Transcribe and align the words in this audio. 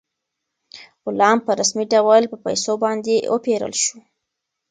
غلام 1.03 1.37
په 1.45 1.51
رسمي 1.59 1.85
ډول 1.93 2.23
په 2.31 2.37
پیسو 2.45 2.73
باندې 2.83 3.13
وپېرل 3.33 3.73
شو. 3.83 3.97